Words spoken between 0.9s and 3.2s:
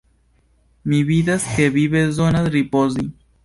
Mi vidas ke vi bezonas ripozi!